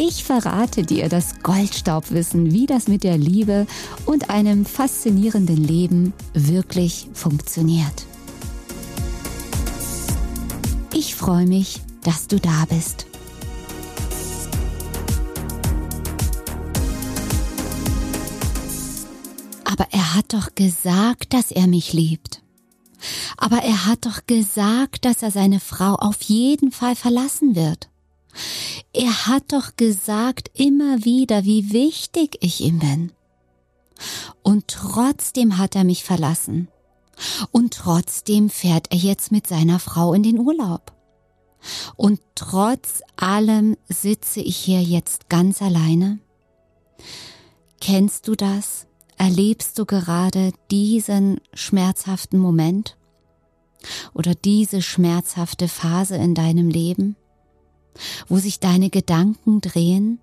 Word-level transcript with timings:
Ich 0.00 0.22
verrate 0.22 0.84
dir 0.84 1.08
das 1.08 1.40
Goldstaubwissen, 1.42 2.52
wie 2.52 2.66
das 2.66 2.86
mit 2.86 3.02
der 3.02 3.18
Liebe 3.18 3.66
und 4.06 4.30
einem 4.30 4.64
faszinierenden 4.64 5.56
Leben 5.56 6.12
wirklich 6.34 7.08
funktioniert. 7.14 8.06
Ich 10.94 11.16
freue 11.16 11.46
mich, 11.46 11.80
dass 12.04 12.28
du 12.28 12.38
da 12.38 12.64
bist. 12.68 13.06
Aber 19.64 19.88
er 19.90 20.14
hat 20.14 20.32
doch 20.32 20.54
gesagt, 20.54 21.34
dass 21.34 21.50
er 21.50 21.66
mich 21.66 21.92
liebt. 21.92 22.40
Aber 23.36 23.64
er 23.64 23.86
hat 23.86 24.06
doch 24.06 24.20
gesagt, 24.28 25.04
dass 25.04 25.24
er 25.24 25.32
seine 25.32 25.58
Frau 25.58 25.94
auf 25.94 26.22
jeden 26.22 26.70
Fall 26.70 26.94
verlassen 26.94 27.56
wird. 27.56 27.88
Er 28.92 29.26
hat 29.26 29.52
doch 29.52 29.76
gesagt 29.76 30.50
immer 30.54 31.04
wieder, 31.04 31.44
wie 31.44 31.72
wichtig 31.72 32.38
ich 32.40 32.60
ihm 32.60 32.78
bin. 32.78 33.12
Und 34.42 34.68
trotzdem 34.68 35.58
hat 35.58 35.76
er 35.76 35.84
mich 35.84 36.04
verlassen. 36.04 36.68
Und 37.50 37.74
trotzdem 37.74 38.48
fährt 38.48 38.90
er 38.90 38.98
jetzt 38.98 39.32
mit 39.32 39.46
seiner 39.46 39.78
Frau 39.78 40.14
in 40.14 40.22
den 40.22 40.38
Urlaub. 40.38 40.92
Und 41.96 42.20
trotz 42.34 43.02
allem 43.16 43.76
sitze 43.88 44.40
ich 44.40 44.56
hier 44.56 44.82
jetzt 44.82 45.28
ganz 45.28 45.60
alleine. 45.60 46.20
Kennst 47.80 48.28
du 48.28 48.34
das? 48.34 48.86
Erlebst 49.16 49.78
du 49.78 49.84
gerade 49.84 50.52
diesen 50.70 51.40
schmerzhaften 51.52 52.38
Moment? 52.38 52.96
Oder 54.14 54.34
diese 54.34 54.80
schmerzhafte 54.80 55.68
Phase 55.68 56.16
in 56.16 56.34
deinem 56.34 56.68
Leben? 56.68 57.16
Wo 58.28 58.38
sich 58.38 58.60
deine 58.60 58.90
Gedanken 58.90 59.60
drehen, 59.60 60.20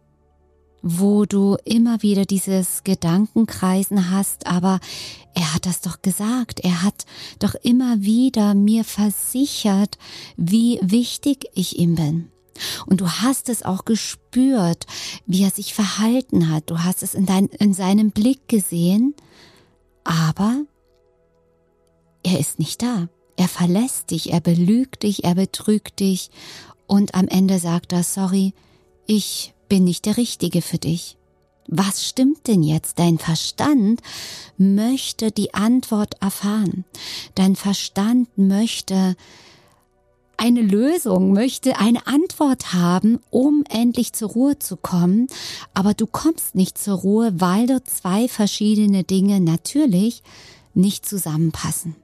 wo 0.81 1.25
du 1.25 1.57
immer 1.65 2.03
wieder 2.03 2.25
dieses 2.25 2.83
Gedankenkreisen 2.83 4.11
hast, 4.11 4.45
aber 4.45 4.79
er 5.33 5.53
hat 5.53 5.65
das 5.65 5.81
doch 5.81 6.03
gesagt, 6.03 6.59
er 6.59 6.83
hat 6.83 7.05
doch 7.39 7.55
immer 7.55 8.01
wieder 8.01 8.53
mir 8.53 8.83
versichert, 8.83 9.97
wie 10.37 10.79
wichtig 10.83 11.47
ich 11.55 11.79
ihm 11.79 11.95
bin. 11.95 12.31
Und 12.85 13.01
du 13.01 13.09
hast 13.09 13.49
es 13.49 13.63
auch 13.63 13.83
gespürt, 13.83 14.85
wie 15.25 15.43
er 15.43 15.49
sich 15.49 15.73
verhalten 15.73 16.49
hat, 16.49 16.69
du 16.69 16.83
hast 16.83 17.01
es 17.01 17.15
in, 17.15 17.25
dein, 17.25 17.47
in 17.47 17.73
seinem 17.73 18.11
Blick 18.11 18.47
gesehen, 18.47 19.15
aber 20.03 20.61
er 22.23 22.39
ist 22.39 22.59
nicht 22.59 22.81
da. 22.81 23.09
Er 23.37 23.47
verlässt 23.47 24.11
dich, 24.11 24.31
er 24.31 24.39
belügt 24.39 25.03
dich, 25.03 25.25
er 25.25 25.35
betrügt 25.35 25.99
dich 25.99 26.29
und 26.87 27.15
am 27.15 27.27
Ende 27.27 27.59
sagt 27.59 27.93
er, 27.93 28.03
sorry, 28.03 28.53
ich 29.07 29.53
bin 29.69 29.83
nicht 29.83 30.05
der 30.05 30.17
Richtige 30.17 30.61
für 30.61 30.77
dich. 30.77 31.17
Was 31.67 32.07
stimmt 32.07 32.47
denn 32.47 32.61
jetzt? 32.61 32.99
Dein 32.99 33.17
Verstand 33.17 34.01
möchte 34.57 35.31
die 35.31 35.53
Antwort 35.53 36.21
erfahren. 36.21 36.85
Dein 37.33 37.55
Verstand 37.55 38.37
möchte 38.37 39.15
eine 40.37 40.61
Lösung, 40.61 41.33
möchte 41.33 41.79
eine 41.79 42.05
Antwort 42.05 42.73
haben, 42.73 43.19
um 43.31 43.63
endlich 43.69 44.13
zur 44.13 44.29
Ruhe 44.29 44.59
zu 44.59 44.77
kommen. 44.77 45.27
Aber 45.73 45.93
du 45.93 46.05
kommst 46.05 46.55
nicht 46.55 46.77
zur 46.77 46.99
Ruhe, 46.99 47.33
weil 47.39 47.67
dort 47.67 47.89
zwei 47.89 48.27
verschiedene 48.27 49.03
Dinge 49.03 49.39
natürlich 49.39 50.21
nicht 50.73 51.07
zusammenpassen. 51.07 51.95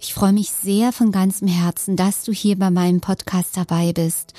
Ich 0.00 0.14
freue 0.14 0.32
mich 0.32 0.50
sehr 0.50 0.92
von 0.92 1.12
ganzem 1.12 1.48
Herzen, 1.48 1.96
dass 1.96 2.24
du 2.24 2.32
hier 2.32 2.58
bei 2.58 2.70
meinem 2.70 3.00
Podcast 3.00 3.56
dabei 3.56 3.92
bist, 3.92 4.32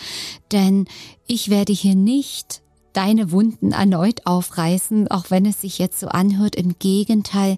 denn 0.52 0.86
ich 1.28 1.50
werde 1.50 1.74
hier 1.74 1.96
nicht 1.96 2.62
deine 2.94 3.32
Wunden 3.32 3.72
erneut 3.72 4.26
aufreißen, 4.26 5.10
auch 5.10 5.26
wenn 5.30 5.46
es 5.46 5.62
sich 5.62 5.78
jetzt 5.78 6.00
so 6.00 6.08
anhört. 6.08 6.56
Im 6.56 6.78
Gegenteil, 6.78 7.58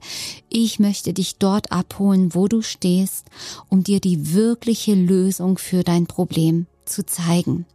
ich 0.49 0.79
möchte 0.79 1.13
dich 1.13 1.37
dort 1.37 1.71
abholen, 1.71 2.35
wo 2.35 2.47
du 2.47 2.61
stehst, 2.61 3.27
um 3.69 3.83
dir 3.83 3.99
die 3.99 4.33
wirkliche 4.33 4.93
Lösung 4.93 5.57
für 5.57 5.83
dein 5.83 6.05
Problem 6.05 6.67
zu 6.85 7.05
zeigen 7.05 7.65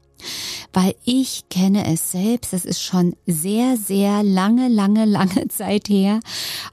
weil 0.73 0.95
ich 1.05 1.49
kenne 1.49 1.93
es 1.93 2.13
selbst, 2.13 2.53
das 2.53 2.65
ist 2.65 2.83
schon 2.83 3.17
sehr, 3.27 3.77
sehr 3.77 4.23
lange, 4.23 4.69
lange, 4.69 5.05
lange 5.05 5.49
Zeit 5.49 5.89
her, 5.89 6.21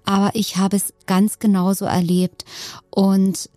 aber 0.04 0.32
ich 0.34 0.58
habe 0.58 0.78
es 0.78 0.94
ganz 1.06 1.40
genauso 1.40 1.86
erlebt 1.86 2.46
und 2.90 3.50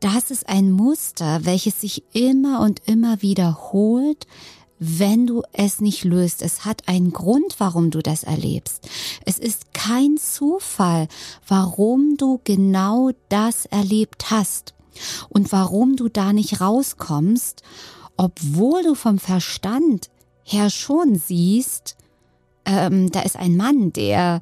das 0.00 0.30
ist 0.30 0.48
ein 0.48 0.70
Muster, 0.70 1.44
welches 1.44 1.80
sich 1.80 2.02
immer 2.12 2.60
und 2.60 2.82
immer 2.86 3.22
wiederholt, 3.22 4.26
wenn 4.78 5.26
du 5.26 5.42
es 5.52 5.80
nicht 5.80 6.04
löst. 6.04 6.42
Es 6.42 6.64
hat 6.64 6.86
einen 6.86 7.12
Grund, 7.12 7.56
warum 7.58 7.90
du 7.90 8.02
das 8.02 8.22
erlebst. 8.22 8.88
Es 9.24 9.38
ist 9.38 9.72
kein 9.72 10.18
Zufall, 10.18 11.08
warum 11.48 12.16
du 12.18 12.40
genau 12.44 13.10
das 13.28 13.66
erlebt 13.66 14.30
hast 14.30 14.74
und 15.28 15.52
warum 15.52 15.96
du 15.96 16.08
da 16.08 16.32
nicht 16.32 16.60
rauskommst 16.60 17.62
obwohl 18.16 18.82
du 18.82 18.94
vom 18.94 19.18
Verstand 19.18 20.10
her 20.42 20.70
schon 20.70 21.16
siehst, 21.16 21.96
ähm, 22.66 23.10
da 23.12 23.20
ist 23.20 23.36
ein 23.36 23.56
Mann, 23.56 23.92
der, 23.92 24.40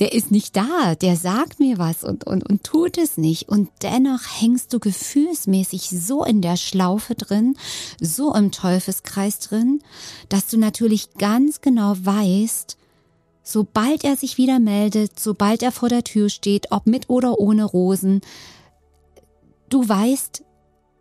der 0.00 0.12
ist 0.12 0.30
nicht 0.30 0.56
da, 0.56 0.96
der 0.96 1.16
sagt 1.16 1.60
mir 1.60 1.78
was 1.78 2.02
und, 2.02 2.24
und, 2.26 2.48
und 2.48 2.64
tut 2.64 2.98
es 2.98 3.16
nicht. 3.16 3.48
Und 3.48 3.70
dennoch 3.82 4.22
hängst 4.40 4.72
du 4.72 4.80
gefühlsmäßig 4.80 5.88
so 5.88 6.24
in 6.24 6.42
der 6.42 6.56
Schlaufe 6.56 7.14
drin, 7.14 7.56
so 8.00 8.34
im 8.34 8.50
Teufelskreis 8.50 9.38
drin, 9.38 9.82
dass 10.28 10.48
du 10.48 10.58
natürlich 10.58 11.14
ganz 11.14 11.60
genau 11.60 11.94
weißt, 11.96 12.76
sobald 13.44 14.04
er 14.04 14.16
sich 14.16 14.36
wieder 14.36 14.58
meldet, 14.58 15.18
sobald 15.18 15.62
er 15.62 15.72
vor 15.72 15.88
der 15.88 16.02
Tür 16.02 16.28
steht, 16.28 16.72
ob 16.72 16.86
mit 16.86 17.08
oder 17.08 17.38
ohne 17.38 17.64
Rosen, 17.64 18.20
du 19.68 19.88
weißt, 19.88 20.42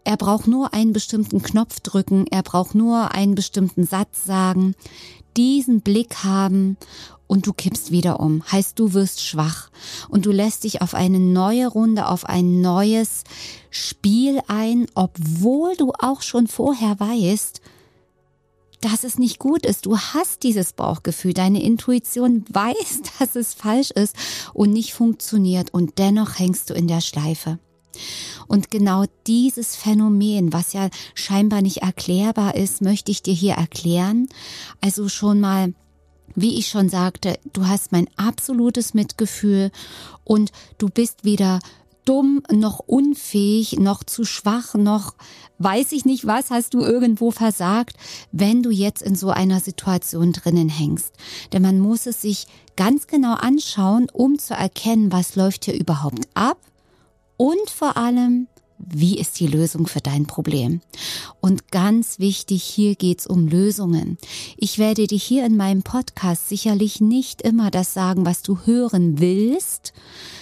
er 0.03 0.17
braucht 0.17 0.47
nur 0.47 0.73
einen 0.73 0.93
bestimmten 0.93 1.41
Knopf 1.41 1.79
drücken, 1.81 2.25
er 2.31 2.43
braucht 2.43 2.75
nur 2.75 3.11
einen 3.11 3.35
bestimmten 3.35 3.85
Satz 3.85 4.23
sagen, 4.23 4.75
diesen 5.37 5.81
Blick 5.81 6.23
haben 6.23 6.77
und 7.27 7.45
du 7.45 7.53
kippst 7.53 7.91
wieder 7.91 8.19
um. 8.19 8.43
Heißt, 8.51 8.79
du 8.79 8.93
wirst 8.93 9.23
schwach 9.23 9.69
und 10.09 10.25
du 10.25 10.31
lässt 10.31 10.63
dich 10.63 10.81
auf 10.81 10.95
eine 10.95 11.19
neue 11.19 11.67
Runde, 11.67 12.07
auf 12.07 12.25
ein 12.25 12.61
neues 12.61 13.23
Spiel 13.69 14.39
ein, 14.47 14.87
obwohl 14.95 15.75
du 15.75 15.93
auch 15.99 16.23
schon 16.23 16.47
vorher 16.47 16.99
weißt, 16.99 17.61
dass 18.81 19.03
es 19.03 19.19
nicht 19.19 19.39
gut 19.39 19.65
ist. 19.65 19.85
Du 19.85 19.97
hast 19.97 20.43
dieses 20.43 20.73
Bauchgefühl, 20.73 21.33
deine 21.33 21.61
Intuition 21.61 22.45
weiß, 22.49 23.01
dass 23.19 23.35
es 23.35 23.53
falsch 23.53 23.91
ist 23.91 24.15
und 24.53 24.71
nicht 24.71 24.93
funktioniert 24.93 25.73
und 25.73 25.99
dennoch 25.99 26.39
hängst 26.39 26.69
du 26.69 26.73
in 26.73 26.87
der 26.87 27.01
Schleife. 27.01 27.59
Und 28.47 28.71
genau 28.71 29.05
dieses 29.27 29.75
Phänomen, 29.75 30.53
was 30.53 30.73
ja 30.73 30.89
scheinbar 31.13 31.61
nicht 31.61 31.77
erklärbar 31.77 32.55
ist, 32.55 32.81
möchte 32.81 33.11
ich 33.11 33.21
dir 33.21 33.33
hier 33.33 33.53
erklären. 33.53 34.27
Also 34.81 35.09
schon 35.09 35.39
mal 35.39 35.73
wie 36.35 36.57
ich 36.59 36.67
schon 36.67 36.89
sagte, 36.89 37.39
du 37.53 37.67
hast 37.67 37.91
mein 37.91 38.07
absolutes 38.15 38.93
Mitgefühl 38.93 39.71
und 40.23 40.51
du 40.77 40.87
bist 40.87 41.25
weder 41.25 41.59
dumm, 42.05 42.41
noch 42.51 42.79
unfähig, 42.79 43.77
noch 43.79 44.03
zu 44.03 44.23
schwach, 44.23 44.73
noch 44.73 45.13
weiß 45.59 45.91
ich 45.91 46.05
nicht 46.05 46.25
was, 46.25 46.49
hast 46.49 46.73
du 46.73 46.79
irgendwo 46.79 47.29
versagt, 47.29 47.97
wenn 48.31 48.63
du 48.63 48.71
jetzt 48.71 49.03
in 49.03 49.15
so 49.15 49.29
einer 49.29 49.59
Situation 49.59 50.31
drinnen 50.31 50.69
hängst. 50.69 51.13
Denn 51.53 51.61
man 51.61 51.79
muss 51.79 52.07
es 52.07 52.21
sich 52.21 52.47
ganz 52.75 53.05
genau 53.07 53.33
anschauen, 53.33 54.07
um 54.11 54.39
zu 54.39 54.53
erkennen, 54.55 55.11
was 55.11 55.35
läuft 55.35 55.65
hier 55.65 55.79
überhaupt 55.79 56.27
ab 56.33 56.57
und 57.39 57.69
vor 57.69 57.95
allem, 57.95 58.49
wie 58.77 59.17
ist 59.17 59.39
die 59.39 59.47
Lösung 59.47 59.87
für 59.87 60.01
dein 60.01 60.25
Problem? 60.25 60.81
Und 61.39 61.71
ganz 61.71 62.19
wichtig, 62.19 62.63
hier 62.63 62.95
geht's 62.95 63.25
um 63.25 63.47
Lösungen. 63.47 64.17
Ich 64.57 64.77
werde 64.77 65.07
dir 65.07 65.17
hier 65.17 65.45
in 65.45 65.55
meinem 65.55 65.81
Podcast 65.81 66.49
sicherlich 66.49 66.99
nicht 66.99 67.41
immer 67.41 67.71
das 67.71 67.93
sagen, 67.93 68.25
was 68.25 68.41
du 68.41 68.59
hören 68.65 69.21
willst, 69.21 69.93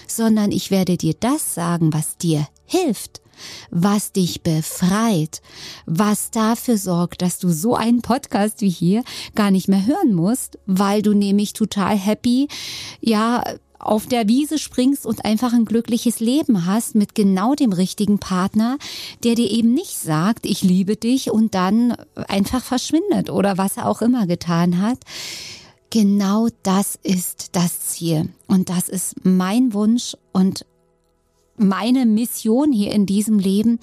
sondern 0.07 0.51
ich 0.51 0.71
werde 0.71 0.97
dir 0.97 1.13
das 1.13 1.53
sagen, 1.53 1.94
was 1.94 2.17
dir 2.17 2.47
hilft, 2.65 3.21
was 3.69 4.11
dich 4.11 4.41
befreit, 4.41 5.44
was 5.85 6.31
dafür 6.31 6.79
sorgt, 6.79 7.21
dass 7.21 7.38
du 7.38 7.49
so 7.49 7.75
einen 7.75 8.01
Podcast 8.01 8.61
wie 8.61 8.69
hier 8.69 9.03
gar 9.35 9.51
nicht 9.51 9.67
mehr 9.67 9.85
hören 9.85 10.15
musst, 10.15 10.57
weil 10.65 11.03
du 11.03 11.13
nämlich 11.13 11.53
total 11.53 11.95
happy, 11.95 12.47
ja, 13.01 13.44
auf 13.79 14.07
der 14.07 14.27
Wiese 14.27 14.57
springst 14.57 15.06
und 15.06 15.25
einfach 15.25 15.53
ein 15.53 15.65
glückliches 15.65 16.19
Leben 16.19 16.65
hast 16.65 16.95
mit 16.95 17.15
genau 17.15 17.56
dem 17.56 17.71
richtigen 17.71 18.19
Partner, 18.19 18.77
der 19.24 19.35
dir 19.35 19.50
eben 19.50 19.74
nicht 19.74 19.97
sagt, 19.97 20.45
ich 20.45 20.62
liebe 20.62 20.95
dich 20.95 21.31
und 21.31 21.56
dann 21.56 21.95
einfach 22.27 22.63
verschwindet 22.63 23.29
oder 23.29 23.57
was 23.57 23.77
er 23.77 23.88
auch 23.88 24.01
immer 24.01 24.27
getan 24.27 24.81
hat. 24.81 25.00
Genau 25.89 26.47
das 26.63 27.00
ist 27.01 27.56
das 27.56 27.79
Ziel 27.79 28.29
und 28.47 28.69
das 28.69 28.89
ist 28.89 29.15
mein 29.24 29.74
Wunsch 29.74 30.18
und 30.33 30.65
meine 31.57 32.06
Mission 32.06 32.71
hier 32.71 32.92
in 32.92 33.06
diesem 33.06 33.39
Leben, 33.39 33.80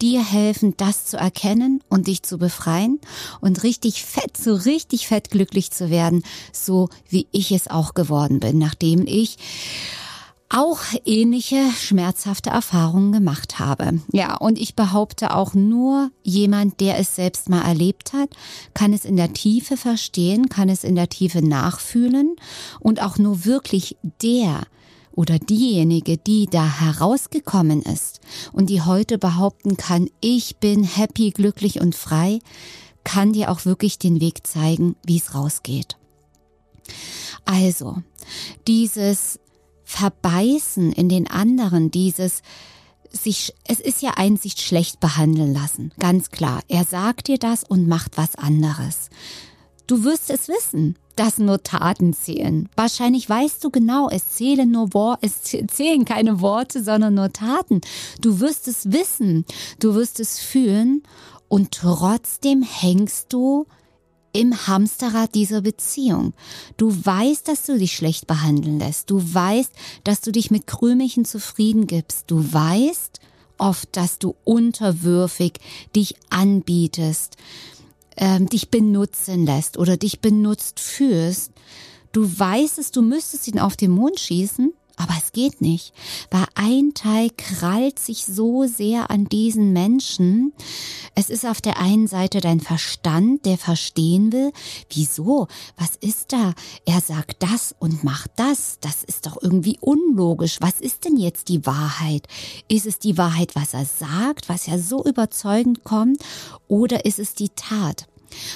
dir 0.00 0.24
helfen, 0.24 0.74
das 0.76 1.06
zu 1.06 1.16
erkennen 1.16 1.82
und 1.88 2.06
dich 2.06 2.22
zu 2.22 2.38
befreien 2.38 3.00
und 3.40 3.62
richtig 3.62 4.04
fett, 4.04 4.36
so 4.36 4.54
richtig 4.54 5.08
fett 5.08 5.30
glücklich 5.30 5.70
zu 5.70 5.90
werden, 5.90 6.22
so 6.52 6.88
wie 7.08 7.26
ich 7.32 7.52
es 7.52 7.68
auch 7.68 7.94
geworden 7.94 8.40
bin, 8.40 8.58
nachdem 8.58 9.06
ich 9.06 9.38
auch 10.48 10.78
ähnliche 11.04 11.70
schmerzhafte 11.72 12.50
Erfahrungen 12.50 13.12
gemacht 13.12 13.58
habe. 13.58 14.00
Ja, 14.12 14.36
und 14.36 14.58
ich 14.58 14.76
behaupte 14.76 15.34
auch 15.34 15.54
nur 15.54 16.10
jemand, 16.22 16.80
der 16.80 16.98
es 16.98 17.16
selbst 17.16 17.48
mal 17.48 17.62
erlebt 17.62 18.12
hat, 18.12 18.30
kann 18.72 18.92
es 18.92 19.04
in 19.04 19.16
der 19.16 19.32
Tiefe 19.32 19.76
verstehen, 19.76 20.48
kann 20.48 20.68
es 20.68 20.84
in 20.84 20.94
der 20.94 21.08
Tiefe 21.08 21.44
nachfühlen 21.44 22.36
und 22.78 23.02
auch 23.02 23.18
nur 23.18 23.44
wirklich 23.44 23.96
der, 24.22 24.62
oder 25.16 25.38
diejenige, 25.40 26.18
die 26.18 26.46
da 26.46 26.64
herausgekommen 26.64 27.82
ist 27.82 28.20
und 28.52 28.70
die 28.70 28.82
heute 28.82 29.18
behaupten 29.18 29.76
kann, 29.76 30.08
ich 30.20 30.58
bin 30.58 30.84
happy, 30.84 31.30
glücklich 31.30 31.80
und 31.80 31.96
frei, 31.96 32.38
kann 33.02 33.32
dir 33.32 33.50
auch 33.50 33.64
wirklich 33.64 33.98
den 33.98 34.20
Weg 34.20 34.46
zeigen, 34.46 34.94
wie 35.04 35.16
es 35.16 35.34
rausgeht. 35.34 35.96
Also, 37.44 38.02
dieses 38.66 39.40
Verbeißen 39.84 40.92
in 40.92 41.08
den 41.08 41.28
anderen, 41.28 41.90
dieses 41.90 42.42
sich, 43.10 43.54
es 43.64 43.80
ist 43.80 44.02
ja 44.02 44.14
ein 44.16 44.38
schlecht 44.38 45.00
behandeln 45.00 45.54
lassen, 45.54 45.92
ganz 45.98 46.30
klar. 46.30 46.60
Er 46.68 46.84
sagt 46.84 47.28
dir 47.28 47.38
das 47.38 47.64
und 47.64 47.88
macht 47.88 48.18
was 48.18 48.34
anderes. 48.34 49.08
Du 49.86 50.04
wirst 50.04 50.30
es 50.30 50.48
wissen 50.48 50.96
dass 51.16 51.38
nur 51.38 51.62
Taten 51.62 52.12
zählen. 52.12 52.68
Wahrscheinlich 52.76 53.28
weißt 53.28 53.64
du 53.64 53.70
genau, 53.70 54.08
es 54.10 54.34
zählen 54.34 54.70
nur 54.70 54.92
Worte, 54.94 55.26
es 55.26 55.42
zählen 55.42 56.04
keine 56.04 56.40
Worte, 56.40 56.82
sondern 56.82 57.14
nur 57.14 57.32
Taten. 57.32 57.80
Du 58.20 58.40
wirst 58.40 58.68
es 58.68 58.92
wissen, 58.92 59.44
du 59.80 59.94
wirst 59.94 60.20
es 60.20 60.38
fühlen 60.38 61.02
und 61.48 61.72
trotzdem 61.72 62.62
hängst 62.62 63.32
du 63.32 63.66
im 64.32 64.66
Hamsterrad 64.66 65.34
dieser 65.34 65.62
Beziehung. 65.62 66.34
Du 66.76 66.92
weißt, 66.92 67.48
dass 67.48 67.64
du 67.64 67.78
dich 67.78 67.96
schlecht 67.96 68.26
behandeln 68.26 68.78
lässt. 68.78 69.10
Du 69.10 69.22
weißt, 69.34 69.72
dass 70.04 70.20
du 70.20 70.30
dich 70.30 70.50
mit 70.50 70.66
Krümelchen 70.66 71.24
zufrieden 71.24 71.86
gibst. 71.86 72.24
Du 72.26 72.52
weißt 72.52 73.20
oft, 73.56 73.96
dass 73.96 74.18
du 74.18 74.34
unterwürfig 74.44 75.54
dich 75.94 76.16
anbietest 76.28 77.36
ähm, 78.16 78.48
dich 78.48 78.70
benutzen 78.70 79.46
lässt 79.46 79.78
oder 79.78 79.96
dich 79.96 80.20
benutzt 80.20 80.80
fühlst, 80.80 81.52
du 82.12 82.38
weißt 82.38 82.78
es, 82.78 82.90
du 82.90 83.02
müsstest 83.02 83.48
ihn 83.48 83.58
auf 83.58 83.76
den 83.76 83.90
Mond 83.90 84.20
schießen, 84.20 84.72
aber 84.96 85.14
es 85.18 85.32
geht 85.32 85.60
nicht, 85.60 85.92
weil 86.30 86.46
ein 86.54 86.94
Teil 86.94 87.30
krallt 87.36 87.98
sich 87.98 88.24
so 88.24 88.66
sehr 88.66 89.10
an 89.10 89.26
diesen 89.26 89.72
Menschen. 89.72 90.54
Es 91.14 91.28
ist 91.28 91.44
auf 91.44 91.60
der 91.60 91.78
einen 91.78 92.06
Seite 92.06 92.40
dein 92.40 92.60
Verstand, 92.60 93.44
der 93.44 93.58
verstehen 93.58 94.32
will, 94.32 94.52
wieso, 94.90 95.48
was 95.76 95.96
ist 95.96 96.32
da? 96.32 96.54
Er 96.86 97.00
sagt 97.02 97.42
das 97.42 97.74
und 97.78 98.04
macht 98.04 98.30
das. 98.36 98.78
Das 98.80 99.04
ist 99.04 99.26
doch 99.26 99.36
irgendwie 99.40 99.76
unlogisch. 99.80 100.58
Was 100.60 100.80
ist 100.80 101.04
denn 101.04 101.18
jetzt 101.18 101.48
die 101.50 101.66
Wahrheit? 101.66 102.26
Ist 102.68 102.86
es 102.86 102.98
die 102.98 103.18
Wahrheit, 103.18 103.54
was 103.54 103.74
er 103.74 103.84
sagt, 103.84 104.48
was 104.48 104.66
ja 104.66 104.78
so 104.78 105.04
überzeugend 105.04 105.84
kommt, 105.84 106.22
oder 106.68 107.04
ist 107.04 107.18
es 107.18 107.34
die 107.34 107.50
Tat? 107.50 108.08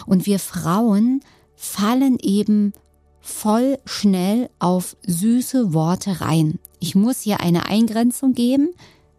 Und 0.07 0.27
wir 0.27 0.39
Frauen 0.39 1.21
fallen 1.55 2.19
eben 2.21 2.73
voll 3.21 3.79
schnell 3.85 4.51
auf 4.59 4.97
süße 5.07 5.73
Worte 5.73 6.21
rein. 6.21 6.59
Ich 6.79 6.95
muss 6.95 7.21
hier 7.21 7.41
eine 7.41 7.67
Eingrenzung 7.67 8.33
geben, 8.33 8.71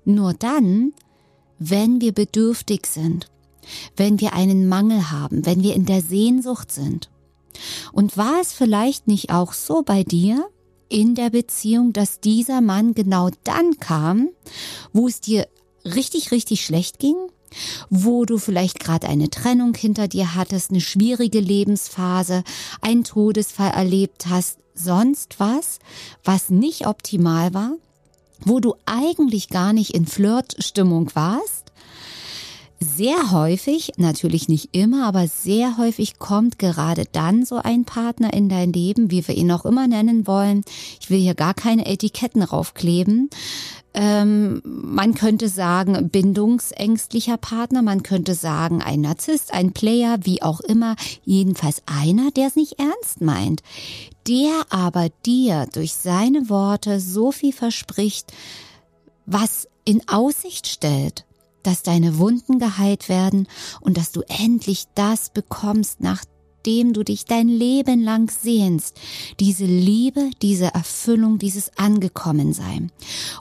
nur 0.06 0.33
dann, 0.33 0.94
wenn 1.59 2.01
wir 2.01 2.12
bedürftig 2.12 2.88
sind, 2.88 3.27
wenn 3.95 4.19
wir 4.19 4.33
einen 4.33 4.68
Mangel 4.68 5.12
haben, 5.12 5.45
wenn 5.45 5.62
wir 5.63 5.75
in 5.75 5.86
der 5.86 6.01
Sehnsucht 6.01 6.71
sind. 6.71 7.09
Und 7.92 8.18
war 8.18 8.42
es 8.42 8.53
vielleicht 8.53 9.07
nicht 9.07 9.31
auch 9.31 9.53
so 9.53 9.83
bei 9.83 10.03
dir 10.03 10.48
in 10.89 11.15
der 11.15 11.30
Beziehung, 11.30 11.94
dass 11.94 12.19
dieser 12.19 12.62
Mann 12.62 12.94
genau 12.94 13.30
dann 13.44 13.77
kam, 13.77 14.30
wo 14.92 15.07
es 15.07 15.21
dir 15.21 15.48
richtig, 15.86 16.31
richtig 16.31 16.65
schlecht 16.65 17.00
ging, 17.00 17.15
wo 17.89 18.25
du 18.25 18.38
vielleicht 18.38 18.80
gerade 18.80 19.07
eine 19.07 19.30
Trennung 19.30 19.74
hinter 19.75 20.07
dir 20.07 20.36
hattest, 20.36 20.71
eine 20.71 20.81
schwierige 20.81 21.39
Lebensphase, 21.39 22.44
einen 22.81 23.03
Todesfall 23.03 23.71
erlebt 23.71 24.27
hast, 24.30 24.57
sonst 24.74 25.39
was, 25.39 25.80
was 26.24 26.50
nicht 26.50 26.88
optimal 26.88 27.53
war, 27.53 27.74
wo 28.44 28.59
du 28.59 28.75
eigentlich 28.86 29.50
gar 29.50 29.74
nicht 29.74 29.92
in 29.92 30.06
Flirtstimmung 30.06 31.12
warst. 31.13 31.71
Sehr 32.83 33.30
häufig, 33.30 33.92
natürlich 33.98 34.50
nicht 34.50 34.69
immer, 34.71 35.06
aber 35.06 35.27
sehr 35.27 35.77
häufig 35.77 36.18
kommt 36.18 36.57
gerade 36.57 37.03
dann 37.12 37.45
so 37.45 37.57
ein 37.57 37.86
Partner 37.86 38.33
in 38.33 38.50
dein 38.50 38.74
Leben, 38.74 39.12
wie 39.12 39.27
wir 39.27 39.36
ihn 39.36 39.51
auch 39.51 39.65
immer 39.65 39.88
nennen 39.88 40.25
wollen. 40.25 40.63
Ich 41.00 41.12
will 41.12 41.19
hier 41.19 41.36
gar 41.36 41.53
keine 41.53 41.86
Etiketten 41.86 42.42
raufkleben, 42.42 43.30
ähm, 43.93 44.61
man 44.63 45.15
könnte 45.15 45.49
sagen, 45.49 46.09
bindungsängstlicher 46.09 47.38
Partner, 47.38 47.81
man 47.81 48.03
könnte 48.03 48.35
sagen, 48.35 48.81
ein 48.81 49.01
Narzisst, 49.01 49.53
ein 49.53 49.73
Player, 49.73 50.19
wie 50.23 50.41
auch 50.41 50.61
immer, 50.61 50.95
jedenfalls 51.23 51.83
einer, 51.85 52.31
der 52.31 52.47
es 52.47 52.55
nicht 52.55 52.79
ernst 52.79 53.21
meint, 53.21 53.61
der 54.27 54.51
aber 54.69 55.09
dir 55.25 55.67
durch 55.73 55.93
seine 55.93 56.49
Worte 56.49 56.99
so 56.99 57.31
viel 57.31 57.53
verspricht, 57.53 58.31
was 59.25 59.67
in 59.83 60.07
Aussicht 60.07 60.67
stellt, 60.67 61.25
dass 61.63 61.83
deine 61.83 62.17
Wunden 62.17 62.60
geheilt 62.60 63.10
werden 63.10 63.48
und 63.81 63.98
dass 63.98 64.12
du 64.12 64.21
endlich 64.21 64.86
das 64.95 65.31
bekommst, 65.31 66.01
nach 66.01 66.24
dem 66.65 66.94
du 66.94 67.03
dich 67.03 67.25
dein 67.25 67.48
Leben 67.48 68.01
lang 68.03 68.30
sehnst. 68.32 69.00
Diese 69.39 69.65
Liebe, 69.65 70.30
diese 70.41 70.74
Erfüllung, 70.74 71.38
dieses 71.38 71.77
Angekommensein. 71.77 72.91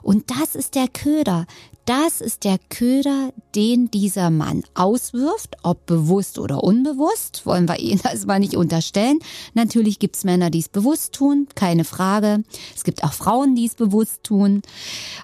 Und 0.01 0.31
das 0.31 0.55
ist 0.55 0.75
der 0.75 0.87
Köder, 0.87 1.45
das 1.85 2.21
ist 2.21 2.43
der 2.43 2.59
Köder, 2.69 3.33
den 3.55 3.89
dieser 3.89 4.29
Mann 4.29 4.63
auswirft, 4.75 5.57
ob 5.63 5.85
bewusst 5.87 6.37
oder 6.37 6.63
unbewusst, 6.63 7.45
wollen 7.45 7.67
wir 7.67 7.79
ihn 7.79 7.99
erstmal 8.03 8.39
nicht 8.39 8.55
unterstellen. 8.55 9.19
Natürlich 9.53 9.97
gibt's 9.97 10.23
Männer, 10.23 10.49
die 10.49 10.59
es 10.59 10.69
bewusst 10.69 11.13
tun, 11.13 11.47
keine 11.55 11.83
Frage. 11.83 12.43
Es 12.75 12.83
gibt 12.83 13.03
auch 13.03 13.13
Frauen, 13.13 13.55
die 13.55 13.65
es 13.65 13.75
bewusst 13.75 14.23
tun. 14.23 14.61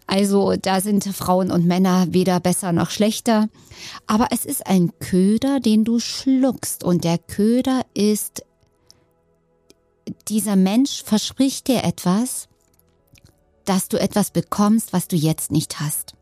Also 0.07 0.55
da 0.55 0.81
sind 0.81 1.03
Frauen 1.03 1.51
und 1.51 1.65
Männer 1.65 2.07
weder 2.09 2.39
besser 2.39 2.71
noch 2.71 2.89
schlechter. 2.89 3.49
Aber 4.07 4.27
es 4.31 4.43
ist 4.43 4.65
ein 4.65 4.91
Köder, 4.99 5.59
den 5.59 5.83
du 5.83 5.99
schluckst 5.99 6.83
und 6.83 7.03
der 7.03 7.19
Köder 7.19 7.85
ist, 7.93 8.43
dieser 10.27 10.55
Mensch 10.55 11.03
verspricht 11.03 11.67
dir 11.67 11.83
etwas, 11.83 12.47
dass 13.65 13.89
du 13.89 13.99
etwas 13.99 14.31
bekommst, 14.31 14.93
was 14.93 15.07
du 15.07 15.15
jetzt 15.15 15.51
nicht 15.51 15.79
hast. 15.79 16.16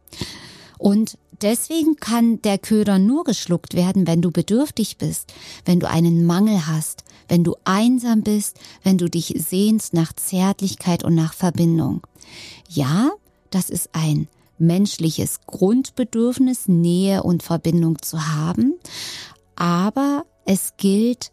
Und 0.77 1.17
deswegen 1.41 1.95
kann 1.95 2.41
der 2.41 2.57
Köder 2.57 3.00
nur 3.00 3.24
geschluckt 3.24 3.74
werden, 3.74 4.07
wenn 4.07 4.22
du 4.22 4.31
bedürftig 4.31 4.98
bist, 4.98 5.34
wenn 5.65 5.79
du 5.79 5.89
einen 5.89 6.25
Mangel 6.25 6.67
hast, 6.67 7.03
wenn 7.27 7.43
du 7.43 7.55
einsam 7.63 8.22
bist, 8.22 8.60
wenn 8.84 8.98
du 8.98 9.10
dich 9.10 9.34
sehnst 9.38 9.93
nach 9.93 10.13
Zärtlichkeit 10.13 11.03
und 11.03 11.15
nach 11.15 11.34
Verbindung. 11.34 12.05
Ja, 12.69 13.12
das 13.50 13.69
ist 13.69 13.89
ein 13.93 14.27
menschliches 14.57 15.41
Grundbedürfnis, 15.48 16.67
Nähe 16.67 17.24
und 17.24 17.43
Verbindung 17.43 18.01
zu 18.01 18.27
haben, 18.27 18.75
aber 19.55 20.25
es 20.45 20.74
gilt, 20.77 21.31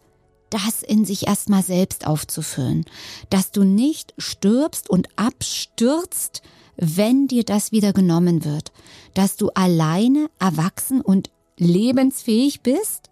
das 0.52 0.82
in 0.82 1.04
sich 1.04 1.26
erstmal 1.26 1.62
selbst 1.62 2.06
aufzufüllen, 2.06 2.84
dass 3.30 3.50
du 3.50 3.64
nicht 3.64 4.14
stirbst 4.18 4.90
und 4.90 5.08
abstürzt, 5.16 6.42
wenn 6.76 7.28
dir 7.28 7.44
das 7.44 7.72
wieder 7.72 7.92
genommen 7.92 8.44
wird, 8.44 8.72
dass 9.14 9.36
du 9.36 9.50
alleine 9.50 10.28
erwachsen 10.38 11.00
und 11.00 11.30
lebensfähig 11.58 12.62
bist, 12.62 13.08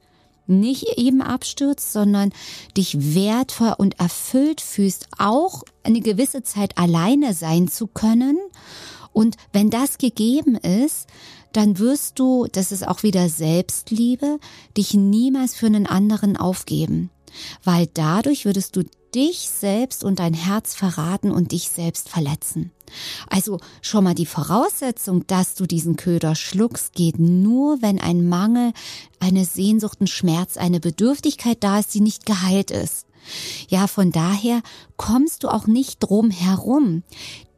nicht 0.46 0.98
eben 0.98 1.22
abstürzt, 1.22 1.92
sondern 1.92 2.32
dich 2.76 3.14
wertvoll 3.14 3.74
und 3.78 4.00
erfüllt 4.00 4.60
fühlst, 4.60 5.06
auch 5.18 5.62
eine 5.84 6.00
gewisse 6.00 6.42
Zeit 6.42 6.76
alleine 6.76 7.34
sein 7.34 7.68
zu 7.68 7.86
können. 7.86 8.38
Und 9.12 9.36
wenn 9.52 9.70
das 9.70 9.98
gegeben 9.98 10.56
ist, 10.56 11.06
dann 11.52 11.78
wirst 11.78 12.18
du, 12.18 12.46
das 12.50 12.72
ist 12.72 12.86
auch 12.86 13.02
wieder 13.02 13.28
Selbstliebe, 13.28 14.38
dich 14.76 14.94
niemals 14.94 15.54
für 15.54 15.66
einen 15.66 15.86
anderen 15.86 16.36
aufgeben. 16.36 17.10
Weil 17.64 17.88
dadurch 17.92 18.44
würdest 18.44 18.76
du 18.76 18.84
dich 19.14 19.48
selbst 19.48 20.04
und 20.04 20.18
dein 20.18 20.34
Herz 20.34 20.74
verraten 20.74 21.30
und 21.30 21.52
dich 21.52 21.70
selbst 21.70 22.08
verletzen. 22.08 22.70
Also 23.28 23.58
schon 23.82 24.04
mal 24.04 24.14
die 24.14 24.26
Voraussetzung, 24.26 25.26
dass 25.26 25.54
du 25.54 25.66
diesen 25.66 25.96
Köder 25.96 26.34
schluckst, 26.34 26.94
geht 26.94 27.18
nur, 27.18 27.82
wenn 27.82 28.00
ein 28.00 28.28
Mangel, 28.28 28.72
eine 29.20 29.44
Sehnsucht, 29.44 30.00
ein 30.00 30.06
Schmerz, 30.06 30.56
eine 30.56 30.80
Bedürftigkeit 30.80 31.58
da 31.60 31.78
ist, 31.78 31.94
die 31.94 32.00
nicht 32.00 32.26
geheilt 32.26 32.70
ist. 32.70 33.06
Ja, 33.68 33.86
von 33.86 34.12
daher 34.12 34.62
kommst 34.96 35.44
du 35.44 35.48
auch 35.48 35.66
nicht 35.66 36.00
drum 36.00 36.30
herum, 36.30 37.02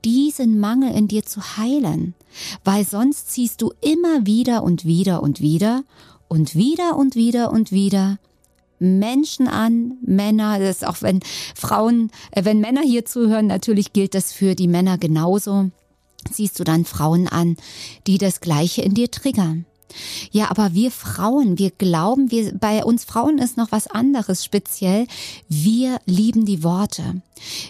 diesen 0.05 0.59
Mangel 0.59 0.93
in 0.93 1.09
dir 1.09 1.25
zu 1.25 1.41
heilen, 1.57 2.14
weil 2.64 2.85
sonst 2.85 3.31
ziehst 3.31 3.62
du 3.62 3.73
immer 3.81 4.26
wieder 4.26 4.64
und 4.64 4.85
wieder 4.85 5.23
und 5.23 5.41
wieder 5.41 5.85
und 6.29 6.55
wieder 6.57 6.97
und 6.97 7.14
wieder 7.14 7.52
und 7.52 7.71
wieder 7.71 8.19
Menschen 8.82 9.48
an, 9.48 9.96
Männer, 10.02 10.58
das 10.58 10.76
ist 10.76 10.86
auch 10.86 11.00
wenn 11.00 11.20
Frauen, 11.54 12.10
äh, 12.32 12.44
wenn 12.44 12.60
Männer 12.60 12.82
hier 12.82 13.04
zuhören, 13.04 13.46
natürlich 13.46 13.92
gilt 13.92 14.14
das 14.14 14.32
für 14.32 14.54
die 14.54 14.68
Männer 14.68 14.98
genauso. 14.98 15.70
Siehst 16.30 16.58
du 16.60 16.64
dann 16.64 16.84
Frauen 16.84 17.28
an, 17.28 17.56
die 18.06 18.18
das 18.18 18.40
Gleiche 18.40 18.82
in 18.82 18.94
dir 18.94 19.10
triggern. 19.10 19.66
Ja, 20.30 20.50
aber 20.50 20.75
wir 20.75 20.90
Frauen, 20.90 21.58
wir 21.58 21.70
glauben, 21.70 22.30
wir, 22.30 22.52
bei 22.58 22.84
uns 22.84 23.04
Frauen 23.04 23.38
ist 23.38 23.56
noch 23.56 23.72
was 23.72 23.87
anderes 23.87 24.44
speziell. 24.44 25.06
Wir 25.49 25.99
lieben 26.06 26.44
die 26.44 26.62
Worte. 26.62 27.22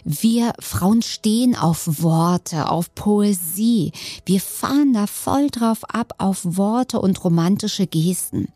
Wir 0.04 0.52
Frauen 0.58 1.02
stehen 1.02 1.56
auf 1.56 2.02
Worte, 2.02 2.68
auf 2.70 2.94
Poesie. 2.94 3.92
Wir 4.26 4.40
fahren 4.40 4.92
da 4.92 5.06
voll 5.06 5.48
drauf 5.50 5.84
ab 5.84 6.14
auf 6.18 6.40
Worte 6.44 7.00
und 7.00 7.22
romantische 7.24 7.86
Gesten. 7.86 8.48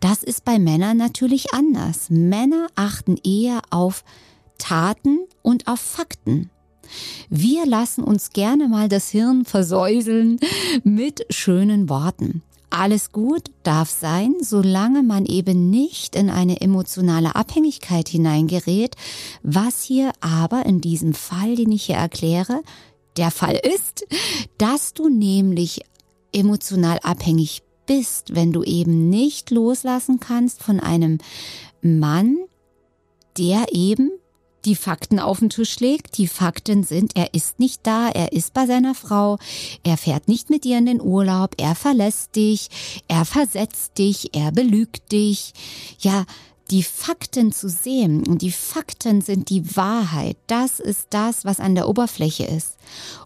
Das 0.00 0.22
ist 0.22 0.44
bei 0.44 0.58
Männern 0.58 0.96
natürlich 0.96 1.52
anders. 1.52 2.08
Männer 2.08 2.68
achten 2.74 3.16
eher 3.22 3.60
auf 3.70 4.04
Taten 4.58 5.18
und 5.42 5.66
auf 5.66 5.80
Fakten. 5.80 6.50
Wir 7.28 7.66
lassen 7.66 8.02
uns 8.04 8.30
gerne 8.30 8.68
mal 8.68 8.88
das 8.88 9.10
Hirn 9.10 9.44
versäuseln 9.44 10.38
mit 10.82 11.26
schönen 11.30 11.88
Worten. 11.88 12.42
Alles 12.76 13.12
gut 13.12 13.52
darf 13.62 13.88
sein, 13.88 14.34
solange 14.40 15.04
man 15.04 15.26
eben 15.26 15.70
nicht 15.70 16.16
in 16.16 16.28
eine 16.28 16.60
emotionale 16.60 17.36
Abhängigkeit 17.36 18.08
hineingerät, 18.08 18.96
was 19.44 19.84
hier 19.84 20.10
aber 20.18 20.66
in 20.66 20.80
diesem 20.80 21.14
Fall, 21.14 21.54
den 21.54 21.70
ich 21.70 21.84
hier 21.84 21.94
erkläre, 21.94 22.62
der 23.16 23.30
Fall 23.30 23.60
ist, 23.62 24.08
dass 24.58 24.92
du 24.92 25.08
nämlich 25.08 25.82
emotional 26.32 26.98
abhängig 27.04 27.62
bist, 27.86 28.34
wenn 28.34 28.52
du 28.52 28.64
eben 28.64 29.08
nicht 29.08 29.52
loslassen 29.52 30.18
kannst 30.18 30.60
von 30.60 30.80
einem 30.80 31.18
Mann, 31.80 32.38
der 33.38 33.66
eben 33.70 34.10
die 34.64 34.76
Fakten 34.76 35.18
auf 35.18 35.40
den 35.40 35.50
Tisch 35.50 35.80
legt. 35.80 36.18
Die 36.18 36.28
Fakten 36.28 36.84
sind, 36.84 37.16
er 37.16 37.34
ist 37.34 37.58
nicht 37.58 37.86
da, 37.86 38.08
er 38.08 38.32
ist 38.32 38.54
bei 38.54 38.66
seiner 38.66 38.94
Frau, 38.94 39.38
er 39.82 39.96
fährt 39.96 40.28
nicht 40.28 40.50
mit 40.50 40.64
dir 40.64 40.78
in 40.78 40.86
den 40.86 41.00
Urlaub, 41.00 41.54
er 41.58 41.74
verlässt 41.74 42.36
dich, 42.36 42.68
er 43.08 43.24
versetzt 43.24 43.98
dich, 43.98 44.34
er 44.34 44.52
belügt 44.52 45.12
dich. 45.12 45.52
Ja, 45.98 46.24
die 46.70 46.82
Fakten 46.82 47.52
zu 47.52 47.68
sehen 47.68 48.26
und 48.26 48.40
die 48.42 48.52
Fakten 48.52 49.20
sind 49.20 49.50
die 49.50 49.76
Wahrheit. 49.76 50.36
Das 50.46 50.80
ist 50.80 51.08
das, 51.10 51.44
was 51.44 51.60
an 51.60 51.74
der 51.74 51.88
Oberfläche 51.88 52.44
ist. 52.44 52.76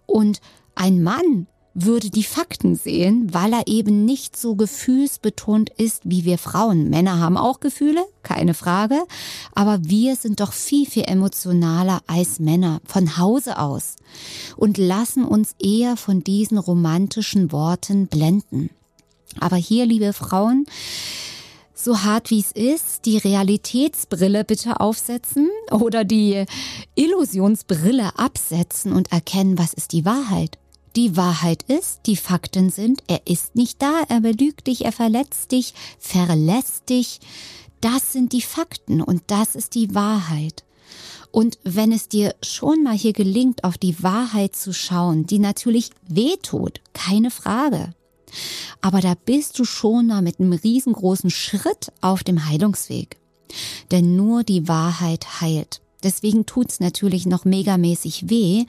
Und 0.07 0.41
ein 0.75 1.03
Mann 1.03 1.47
würde 1.85 2.11
die 2.11 2.25
Fakten 2.25 2.75
sehen, 2.75 3.33
weil 3.33 3.53
er 3.53 3.67
eben 3.67 4.05
nicht 4.05 4.37
so 4.37 4.55
gefühlsbetont 4.55 5.71
ist 5.71 6.03
wie 6.05 6.25
wir 6.25 6.39
Frauen. 6.39 6.91
Männer 6.91 7.19
haben 7.21 7.37
auch 7.37 7.61
Gefühle, 7.61 8.05
keine 8.23 8.55
Frage, 8.55 9.03
aber 9.55 9.79
wir 9.83 10.17
sind 10.17 10.41
doch 10.41 10.53
viel, 10.53 10.87
viel 10.87 11.05
emotionaler 11.05 12.01
als 12.07 12.41
Männer 12.41 12.81
von 12.85 13.17
Hause 13.17 13.59
aus 13.59 13.97
und 14.57 14.79
lassen 14.79 15.25
uns 15.25 15.55
eher 15.63 15.97
von 15.97 16.25
diesen 16.25 16.59
romantischen 16.59 17.53
Worten 17.53 18.07
blenden. 18.07 18.71
Aber 19.41 19.57
hier, 19.57 19.87
liebe 19.87 20.13
Frauen, 20.13 20.67
so 21.75 22.03
hart 22.03 22.31
wie 22.31 22.41
es 22.41 22.51
ist, 22.53 23.07
die 23.07 23.19
Realitätsbrille 23.19 24.45
bitte 24.45 24.81
aufsetzen 24.81 25.49
oder 25.71 26.05
die 26.05 26.45
Illusionsbrille 26.97 28.19
absetzen 28.19 28.93
und 28.93 29.13
erkennen, 29.13 29.59
was 29.59 29.75
ist 29.75 29.93
die 29.93 30.05
Wahrheit. 30.05 30.59
Die 30.99 31.17
Wahrheit 31.17 31.63
ist, 31.69 32.01
die 32.07 32.17
Fakten 32.17 32.71
sind, 32.71 33.05
er 33.07 33.25
ist 33.25 33.55
nicht 33.55 33.81
da, 33.81 34.03
er 34.09 34.21
belügt 34.21 34.67
dich, 34.67 34.85
er 34.85 34.91
verletzt 34.91 35.53
dich, 35.53 35.73
verlässt 36.01 36.89
dich. 36.89 37.21
Das 37.81 38.13
sind 38.13 38.33
die 38.33 38.43
Fakten 38.43 39.01
und 39.01 39.23
das 39.29 39.55
ist 39.55 39.77
die 39.77 39.95
Wahrheit. 39.95 40.65
Und 41.31 41.61
wenn 41.63 41.93
es 41.93 42.09
dir 42.09 42.35
schon 42.43 42.83
mal 42.83 42.97
hier 42.97 43.13
gelingt, 43.13 43.63
auf 43.63 43.79
die 43.79 44.03
Wahrheit 44.03 44.57
zu 44.57 44.75
schauen, 44.75 45.25
die 45.25 45.39
natürlich 45.39 45.91
wehtut, 46.09 46.81
keine 46.95 47.31
Frage. 47.31 47.95
Aber 48.81 49.01
da 49.01 49.15
bist 49.15 49.57
du 49.61 49.65
schon 49.65 50.09
mal 50.09 50.21
mit 50.21 50.41
einem 50.41 50.53
riesengroßen 50.53 51.31
Schritt 51.31 51.93
auf 52.01 52.25
dem 52.25 52.49
Heilungsweg. 52.49 53.19
Denn 53.93 54.17
nur 54.17 54.43
die 54.43 54.67
Wahrheit 54.67 55.41
heilt. 55.41 55.81
Deswegen 56.03 56.45
tut's 56.45 56.81
natürlich 56.81 57.25
noch 57.27 57.45
megamäßig 57.45 58.29
weh. 58.31 58.67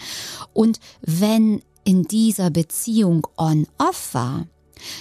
Und 0.54 0.80
wenn 1.02 1.64
in 1.90 2.04
dieser 2.04 2.52
Beziehung 2.52 3.26
on-off 3.36 4.14
war, 4.14 4.46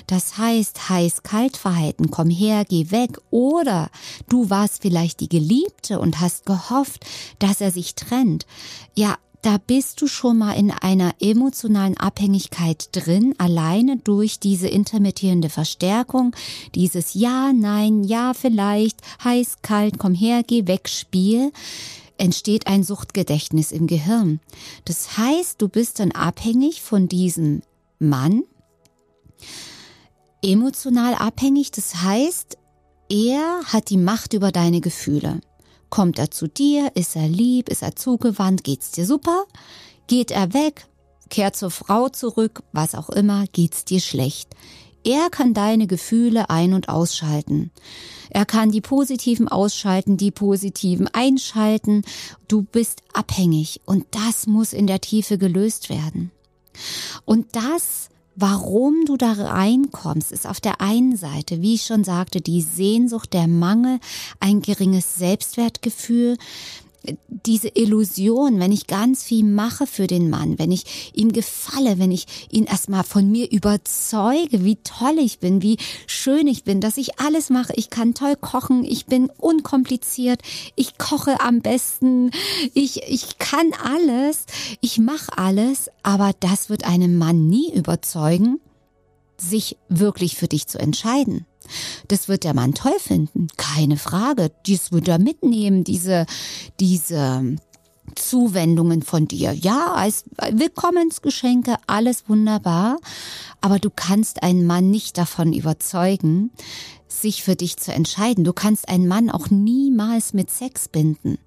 das 0.07 0.39
heißt 0.39 0.89
heiß-kalt-Verhalten, 0.89 2.11
komm 2.11 2.31
her, 2.31 2.65
geh 2.67 2.91
weg, 2.91 3.19
oder 3.31 3.91
du 4.31 4.49
warst 4.49 4.81
vielleicht 4.81 5.21
die 5.21 5.29
Geliebte 5.29 6.01
und 6.01 6.19
hast 6.19 6.47
gehofft, 6.47 7.05
dass 7.41 7.61
er 7.61 7.73
sich 7.73 7.95
trennt, 7.95 8.47
ja, 8.95 9.19
da 9.43 9.59
bist 9.59 10.01
du 10.01 10.07
schon 10.07 10.39
mal 10.39 10.55
in 10.55 10.71
einer 10.71 11.13
emotionalen 11.21 11.99
Abhängigkeit 11.99 12.89
drin, 12.93 13.35
alleine 13.37 13.99
durch 13.99 14.41
diese 14.41 14.69
intermittierende 14.69 15.51
Verstärkung, 15.51 16.35
dieses 16.75 17.13
Ja, 17.13 17.53
Nein, 17.53 18.03
Ja, 18.03 18.33
vielleicht, 18.33 19.03
heiß, 19.23 19.59
kalt, 19.61 19.99
komm 19.99 20.15
her, 20.15 20.43
geh 20.43 20.67
weg, 20.67 20.89
Spiel 20.89 21.53
entsteht 22.19 22.67
ein 22.67 22.85
Suchtgedächtnis 22.85 23.73
im 23.73 23.87
Gehirn. 23.87 24.41
Das 24.85 25.17
heißt, 25.17 25.63
du 25.63 25.69
bist 25.69 26.01
dann 26.01 26.13
abhängig 26.13 26.83
von 26.83 27.09
diesem 27.09 27.63
Mann, 27.99 28.45
emotional 30.43 31.15
abhängig, 31.15 31.71
das 31.71 31.97
heißt, 32.03 32.59
er 33.11 33.61
hat 33.65 33.91
die 33.91 33.97
Macht 33.97 34.35
über 34.35 34.53
deine 34.53 34.81
Gefühle. 34.81 35.41
Kommt 35.91 36.19
er 36.19 36.31
zu 36.31 36.49
dir, 36.49 36.91
ist 36.95 37.17
er 37.17 37.29
lieb, 37.29 37.69
ist 37.69 37.83
er 37.83 37.97
zugewandt, 37.97 38.63
geht's 38.63 38.91
dir 38.91 39.07
super? 39.07 39.47
Geht 40.07 40.31
er 40.31 40.53
weg, 40.53 40.87
kehrt 41.31 41.57
zur 41.57 41.71
Frau 41.71 42.09
zurück, 42.09 42.63
was 42.73 42.95
auch 42.95 43.09
immer, 43.09 43.47
geht's 43.53 43.85
dir 43.85 44.01
schlecht. 44.01 44.51
Er 45.05 45.31
kann 45.31 45.55
deine 45.55 45.87
Gefühle 45.87 46.51
ein- 46.51 46.75
und 46.75 46.89
ausschalten. 46.89 47.71
Er 48.31 48.45
kann 48.45 48.71
die 48.71 48.81
positiven 48.81 49.49
ausschalten, 49.49 50.17
die 50.17 50.31
positiven 50.31 51.09
einschalten. 51.09 52.03
Du 52.47 52.63
bist 52.63 53.03
abhängig 53.13 53.81
und 53.87 54.07
das 54.11 54.47
muss 54.47 54.73
in 54.73 54.87
der 54.87 55.01
Tiefe 55.01 55.39
gelöst 55.39 55.89
werden. 55.89 56.31
Und 57.25 57.47
das, 57.53 58.11
warum 58.37 59.05
du 59.07 59.17
da 59.17 59.33
reinkommst, 59.33 60.31
ist 60.31 60.47
auf 60.47 60.61
der 60.61 60.81
einen 60.81 61.17
Seite, 61.17 61.63
wie 61.63 61.75
ich 61.75 61.83
schon 61.83 62.05
sagte, 62.05 62.41
die 62.41 62.61
Sehnsucht, 62.61 63.33
der 63.33 63.49
Mangel, 63.49 63.99
ein 64.41 64.61
geringes 64.63 65.17
Selbstwertgefühl, 65.17 66.37
diese 67.29 67.69
Illusion, 67.69 68.59
wenn 68.59 68.73
ich 68.73 68.87
ganz 68.87 69.23
viel 69.23 69.45
mache 69.45 69.87
für 69.87 70.07
den 70.07 70.29
Mann, 70.29 70.59
wenn 70.59 70.73
ich 70.73 71.13
ihm 71.15 71.33
gefalle, 71.33 71.99
wenn 71.99 72.11
ich 72.11 72.27
ihn 72.51 72.65
erstmal 72.65 73.05
von 73.05 73.31
mir 73.31 73.51
überzeuge, 73.51 74.65
wie 74.65 74.77
toll 74.77 75.17
ich 75.19 75.39
bin, 75.39 75.63
wie 75.63 75.79
schön 76.07 76.47
ich 76.47 76.65
bin, 76.65 76.81
dass 76.81 76.97
ich 76.97 77.21
alles 77.21 77.51
mache. 77.51 77.73
Ich 77.77 77.91
kann 77.91 78.15
toll 78.15 78.37
kochen, 78.37 78.85
ich 78.85 79.07
bin 79.07 79.31
unkompliziert, 79.39 80.43
ich 80.75 80.99
koche 80.99 81.41
am 81.41 81.61
besten, 81.61 82.31
ich, 82.75 83.03
ich 83.09 83.39
kann 83.39 83.71
alles, 83.83 84.45
ich 84.81 84.99
mache 84.99 85.37
alles, 85.37 85.91
aber 86.03 86.33
das 86.41 86.69
wird 86.69 86.85
einen 86.85 87.17
Mann 87.17 87.49
nie 87.49 87.73
überzeugen, 87.73 88.61
sich 89.39 89.77
wirklich 89.89 90.37
für 90.37 90.49
dich 90.49 90.67
zu 90.67 90.79
entscheiden. 90.79 91.47
Das 92.09 92.29
wird 92.29 92.45
der 92.45 92.55
Mann 92.55 92.75
toll 92.75 92.99
finden, 92.99 93.49
keine 93.57 93.97
Frage. 93.97 94.51
Dies 94.67 94.93
wird 94.93 95.09
er 95.09 95.19
mitnehmen, 95.19 95.85
diese, 95.85 96.27
diese 96.81 97.57
Zuwendungen 98.15 99.03
von 99.03 99.29
dir. 99.29 99.53
Ja, 99.53 99.93
als 99.93 100.25
Willkommensgeschenke, 100.51 101.77
alles 101.87 102.29
wunderbar. 102.29 102.99
Aber 103.61 103.79
du 103.79 103.91
kannst 103.95 104.43
einen 104.43 104.67
Mann 104.67 104.91
nicht 104.91 105.19
davon 105.19 105.53
überzeugen, 105.53 106.51
sich 107.09 107.43
für 107.43 107.57
dich 107.57 107.77
zu 107.77 107.93
entscheiden. 107.93 108.45
Du 108.45 108.53
kannst 108.53 108.89
einen 108.89 109.09
Mann 109.09 109.31
auch 109.31 109.51
niemals 109.51 110.35
mit 110.35 110.51
Sex 110.51 110.89
binden. 110.89 111.39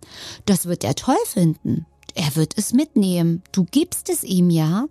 Das 0.45 0.65
wird 0.65 0.83
er 0.83 0.95
toll 0.95 1.15
finden. 1.25 1.85
Er 2.15 2.35
wird 2.35 2.57
es 2.57 2.73
mitnehmen. 2.73 3.41
Du 3.51 3.65
gibst 3.69 4.09
es 4.09 4.23
ihm 4.23 4.49
ja, 4.49 4.87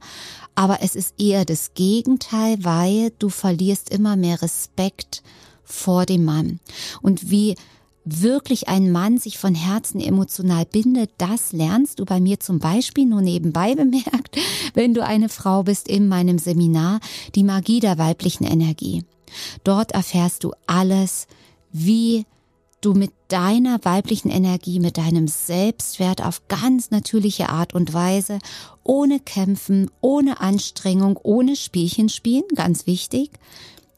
aber 0.55 0.83
es 0.83 0.95
ist 0.95 1.15
eher 1.19 1.45
das 1.45 1.75
Gegenteil, 1.75 2.59
weil 2.63 3.13
du 3.19 3.29
verlierst 3.29 3.91
immer 3.91 4.17
mehr 4.17 4.43
Respekt 4.43 5.23
vor 5.65 6.07
dem 6.07 6.25
Mann. 6.25 6.61
Und 7.01 7.31
wie 7.31 7.55
wirklich 8.05 8.69
ein 8.69 8.91
Mann 8.93 9.19
sich 9.19 9.39
von 9.39 9.55
Herzen 9.55 10.01
emotional 10.01 10.65
bindet, 10.65 11.11
das 11.19 11.53
lernst 11.53 11.99
du 12.01 12.05
bei 12.05 12.21
mir 12.21 12.41
zum 12.41 12.59
Beispiel 12.59 13.07
nur 13.07 13.21
nebenbei 13.21 13.75
bemerkt, 13.77 14.37
wenn 14.75 14.95
du 14.95 15.05
eine 15.05 15.29
Frau 15.29 15.63
bist 15.63 15.89
in 15.89 16.09
meinem 16.09 16.39
Seminar, 16.39 17.01
die 17.35 17.45
Magie 17.45 17.81
der 17.81 17.99
weiblichen 17.99 18.45
Energie. 18.45 19.05
Dort 19.65 19.93
erfährst 19.93 20.45
du 20.45 20.53
alles, 20.67 21.29
wie 21.73 22.27
du 22.81 22.95
mit 22.95 23.13
deiner 23.29 23.85
weiblichen 23.85 24.31
Energie, 24.31 24.81
mit 24.81 24.97
deinem 24.97 25.29
Selbstwert 25.29 26.25
auf 26.25 26.49
ganz 26.49 26.91
natürliche 26.91 27.49
Art 27.49 27.75
und 27.75 27.93
Weise, 27.93 28.39
ohne 28.83 29.21
Kämpfen, 29.21 29.91
ohne 30.01 30.41
Anstrengung, 30.41 31.19
ohne 31.23 31.57
Spielchen 31.57 32.09
spielen, 32.09 32.45
ganz 32.55 32.87
wichtig, 32.87 33.31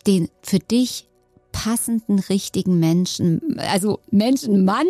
den 0.06 0.28
für 0.42 0.58
dich 0.58 1.06
passenden, 1.52 2.18
richtigen 2.18 2.80
Menschen, 2.80 3.58
also 3.58 4.00
Menschen, 4.10 4.64
Mann, 4.64 4.86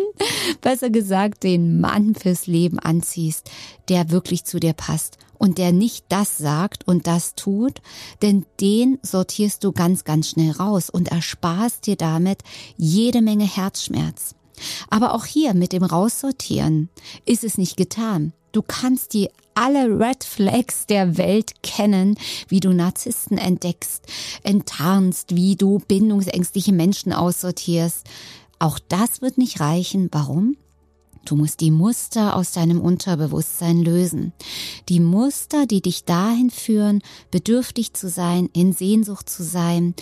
besser 0.61 0.89
gesagt, 0.89 1.43
den 1.43 1.79
Mann 1.79 2.15
fürs 2.15 2.47
Leben 2.47 2.79
anziehst, 2.79 3.51
der 3.89 4.09
wirklich 4.09 4.45
zu 4.45 4.59
dir 4.59 4.73
passt 4.73 5.17
und 5.43 5.57
der 5.57 5.73
nicht 5.73 6.05
das 6.07 6.37
sagt 6.37 6.87
und 6.87 7.05
das 7.05 7.35
tut, 7.35 7.81
denn 8.21 8.45
den 8.61 8.97
sortierst 9.01 9.65
du 9.65 9.73
ganz, 9.73 10.05
ganz 10.05 10.29
schnell 10.29 10.51
raus 10.51 10.89
und 10.89 11.09
ersparst 11.09 11.85
dir 11.85 11.97
damit 11.97 12.39
jede 12.77 13.21
Menge 13.21 13.43
Herzschmerz. 13.43 14.35
Aber 14.89 15.13
auch 15.13 15.25
hier 15.25 15.53
mit 15.53 15.73
dem 15.73 15.83
Raussortieren 15.83 16.87
ist 17.25 17.43
es 17.43 17.57
nicht 17.57 17.75
getan. 17.75 18.31
Du 18.53 18.61
kannst 18.61 19.13
die 19.13 19.27
alle 19.53 19.99
Red 19.99 20.23
Flags 20.23 20.85
der 20.85 21.17
Welt 21.17 21.61
kennen, 21.61 22.17
wie 22.47 22.61
du 22.61 22.71
Narzissten 22.71 23.37
entdeckst, 23.37 24.05
enttarnst, 24.43 25.35
wie 25.35 25.57
du 25.57 25.79
bindungsängstliche 25.85 26.71
Menschen 26.71 27.11
aussortierst. 27.11 28.07
Auch 28.59 28.79
das 28.79 29.21
wird 29.21 29.37
nicht 29.37 29.59
reichen. 29.59 30.07
Warum? 30.13 30.55
Du 31.25 31.35
musst 31.35 31.61
die 31.61 31.71
Muster 31.71 32.35
aus 32.35 32.51
deinem 32.51 32.81
Unterbewusstsein 32.81 33.81
lösen. 33.81 34.33
Die 34.89 34.99
Muster, 34.99 35.65
die 35.65 35.81
dich 35.81 36.03
dahin 36.03 36.49
führen, 36.49 37.01
bedürftig 37.31 37.93
zu 37.93 38.09
sein, 38.09 38.49
in 38.53 38.73
Sehnsucht 38.73 39.29
zu 39.29 39.43
sein, 39.43 39.95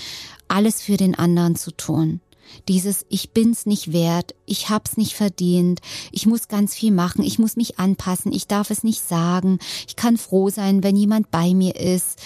alles 0.48 0.82
für 0.82 0.98
den 0.98 1.14
anderen 1.14 1.56
zu 1.56 1.72
tun. 1.72 2.22
Dieses 2.68 3.06
Ich 3.10 3.32
bin's 3.32 3.66
nicht 3.66 3.94
wert, 3.94 4.36
ich 4.46 4.70
hab's 4.70 4.98
nicht 4.98 5.14
verdient, 5.14 5.80
ich 6.12 6.26
muss 6.26 6.48
ganz 6.48 6.74
viel 6.74 6.92
machen, 6.92 7.24
ich 7.24 7.40
muss 7.40 7.56
mich 7.56 7.80
anpassen, 7.80 8.34
ich 8.34 8.48
darf 8.48 8.72
es 8.72 8.84
nicht 8.84 9.08
sagen, 9.08 9.60
ich 9.88 9.96
kann 9.96 10.18
froh 10.18 10.50
sein, 10.50 10.84
wenn 10.84 10.96
jemand 10.96 11.32
bei 11.32 11.54
mir 11.54 11.76
ist. 11.76 12.20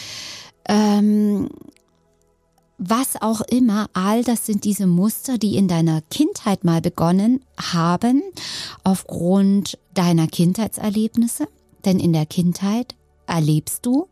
Ähm, 0.67 1.49
was 2.89 3.21
auch 3.21 3.41
immer, 3.41 3.89
all 3.93 4.23
das 4.23 4.45
sind 4.45 4.63
diese 4.63 4.87
Muster, 4.87 5.37
die 5.37 5.55
in 5.55 5.67
deiner 5.67 6.01
Kindheit 6.01 6.63
mal 6.63 6.81
begonnen 6.81 7.41
haben, 7.59 8.23
aufgrund 8.83 9.77
deiner 9.93 10.27
Kindheitserlebnisse. 10.27 11.47
Denn 11.85 11.99
in 11.99 12.13
der 12.13 12.25
Kindheit 12.25 12.95
erlebst 13.27 13.85
du 13.85 14.07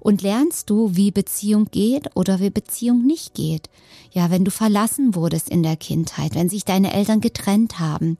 und 0.00 0.22
lernst 0.22 0.68
du, 0.68 0.94
wie 0.94 1.10
Beziehung 1.10 1.66
geht 1.70 2.14
oder 2.14 2.40
wie 2.40 2.50
Beziehung 2.50 3.06
nicht 3.06 3.34
geht. 3.34 3.70
Ja, 4.12 4.30
wenn 4.30 4.44
du 4.44 4.50
verlassen 4.50 5.14
wurdest 5.14 5.48
in 5.48 5.62
der 5.62 5.76
Kindheit, 5.76 6.34
wenn 6.34 6.48
sich 6.48 6.64
deine 6.64 6.92
Eltern 6.92 7.20
getrennt 7.20 7.80
haben, 7.80 8.18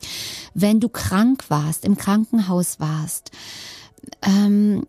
wenn 0.54 0.80
du 0.80 0.88
krank 0.88 1.44
warst, 1.48 1.84
im 1.84 1.96
Krankenhaus 1.96 2.80
warst, 2.80 3.30
ähm, 4.22 4.86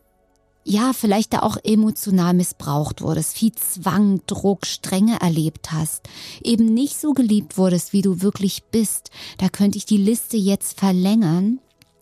ja, 0.68 0.94
vielleicht 0.94 1.34
da 1.34 1.44
auch 1.44 1.58
emotional 1.64 2.34
missbraucht 2.34 3.02
wurdest, 3.02 3.38
viel 3.38 3.52
Zwang, 3.54 4.22
Druck, 4.26 4.66
Strenge 4.66 5.22
erlebt 5.22 5.72
hast, 5.72 6.10
eben 6.44 6.74
nicht 6.74 7.00
so 7.00 7.14
geliebt 7.14 7.58
wurdest, 7.58 7.94
wie 7.94 8.02
du 8.02 8.22
wirklich 8.22 8.64
bist, 8.72 9.12
da 9.38 9.48
könnte 9.48 9.78
ich 9.78 9.86
die 9.86 9.98
Liste 9.98 10.38
jetzt 10.38 10.80
verlängern. 10.80 11.60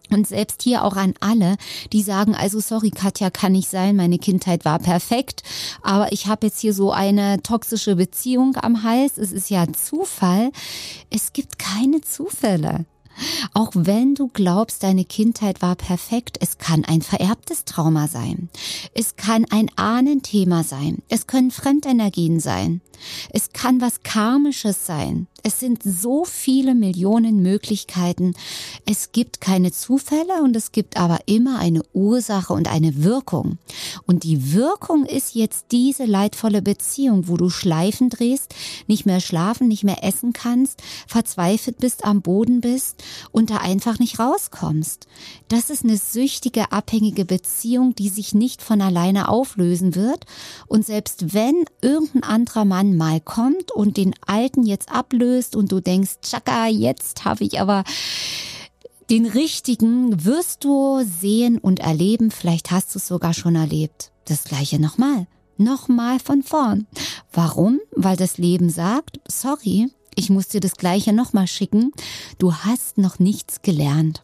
Und 0.10 0.28
selbst 0.28 0.62
hier 0.62 0.84
auch 0.84 0.96
an 0.96 1.14
alle, 1.22 1.56
die 1.92 2.04
sagen, 2.04 2.36
also 2.36 2.60
sorry, 2.60 2.92
Katja, 2.92 3.30
kann 3.30 3.54
nicht 3.54 3.70
sein, 3.70 3.96
meine 3.96 4.20
Kindheit 4.20 4.64
war 4.64 4.78
perfekt, 4.78 5.44
aber 5.82 6.12
ich 6.12 6.28
habe 6.28 6.48
jetzt 6.48 6.60
hier 6.60 6.74
so 6.74 6.92
eine 6.92 7.42
toxische 7.42 7.96
Beziehung 7.96 8.56
am 8.58 8.84
Hals. 8.84 9.18
Es 9.18 9.32
ist 9.32 9.50
ja 9.50 9.66
Zufall. 9.74 10.52
Es 11.10 11.34
gibt 11.34 11.58
keine 11.58 12.02
Zufälle. 12.02 12.86
Auch 13.54 13.72
wenn 13.76 14.16
du 14.16 14.28
glaubst, 14.28 14.84
deine 14.84 15.06
Kindheit 15.06 15.62
war 15.62 15.76
perfekt, 15.76 16.38
es 16.40 16.58
kann 16.58 16.86
ein 16.86 17.02
vererbtes 17.02 17.66
Trauma 17.66 18.08
sein. 18.08 18.50
Es 18.94 19.16
kann 19.16 19.46
ein 19.50 19.70
Ahnenthema 19.76 20.64
sein. 20.64 21.04
Es 21.10 21.28
können 21.28 21.52
Fremdenergien 21.52 22.40
sein. 22.40 22.82
Es 23.32 23.52
kann 23.54 23.82
was 23.82 24.04
Karmisches 24.04 24.86
sein. 24.86 25.28
Es 25.46 25.60
sind 25.60 25.84
so 25.84 26.24
viele 26.24 26.74
Millionen 26.74 27.42
Möglichkeiten. 27.42 28.34
Es 28.86 29.12
gibt 29.12 29.42
keine 29.42 29.74
Zufälle 29.74 30.42
und 30.42 30.56
es 30.56 30.72
gibt 30.72 30.96
aber 30.96 31.20
immer 31.26 31.60
eine 31.60 31.84
Ursache 31.92 32.54
und 32.54 32.70
eine 32.70 33.04
Wirkung. 33.04 33.58
Und 34.08 34.24
die 34.24 34.54
Wirkung 34.54 35.06
ist 35.06 35.36
jetzt 35.36 35.66
diese 35.72 36.06
leidvolle 36.06 36.62
Beziehung, 36.62 37.28
wo 37.28 37.36
du 37.36 37.50
Schleifen 37.50 38.10
drehst, 38.10 38.56
nicht 38.88 39.06
mehr 39.06 39.20
schlafen, 39.20 39.68
nicht 39.68 39.84
mehr 39.84 40.02
essen 40.06 40.32
kannst, 40.32 40.82
verzweifelt 41.08 41.78
bist, 41.78 42.06
am 42.06 42.22
Boden 42.22 42.62
bist 42.62 43.04
und 43.34 43.50
da 43.50 43.58
einfach 43.58 44.00
nicht 44.00 44.20
rauskommst. 44.20 45.08
Das 45.50 45.70
ist 45.70 45.84
eine 45.84 45.98
süchtige, 45.98 46.72
abhängige 46.72 47.26
Beziehung, 47.26 47.96
die 47.96 48.08
sich 48.08 48.34
nicht 48.34 48.62
von 48.62 48.82
alleine 48.82 49.28
auflösen 49.28 49.96
wird. 49.96 50.26
Und 50.68 50.86
selbst 50.86 51.34
wenn 51.34 51.66
irgendein 51.82 52.24
anderer 52.24 52.64
Mann 52.64 52.93
mal 52.98 53.20
kommt 53.20 53.72
und 53.72 53.98
den 53.98 54.14
alten 54.26 54.64
jetzt 54.64 54.92
ablöst 54.92 55.56
und 55.56 55.72
du 55.72 55.80
denkst, 55.80 56.18
tschakka, 56.22 56.68
jetzt 56.68 57.26
habe 57.26 57.44
ich 57.44 57.60
aber 57.60 57.84
den 59.10 59.26
richtigen, 59.26 60.26
wirst 60.26 60.64
du 60.64 61.04
sehen 61.04 61.58
und 61.58 61.80
erleben, 61.80 62.32
vielleicht 62.32 62.72
hast 62.72 62.96
du 62.96 63.00
es 63.00 63.08
sogar 63.08 63.34
schon 63.34 63.56
erlebt. 63.56 64.12
Das 64.26 64.46
gleiche 64.46 64.80
nochmal. 64.80 65.28
Nochmal 65.58 66.20
von 66.20 66.42
vorn. 66.42 66.88
Warum? 67.32 67.80
Weil 67.92 68.18
das 68.18 68.38
Leben 68.38 68.70
sagt, 68.70 69.20
sorry, 69.28 69.90
ich 70.16 70.30
muss 70.30 70.48
dir 70.48 70.62
das 70.62 70.76
gleiche 70.76 71.14
nochmal 71.14 71.48
schicken. 71.48 71.92
Du 72.38 72.54
hast 72.54 72.98
noch 72.98 73.20
nichts 73.20 73.62
gelernt. 73.62 74.24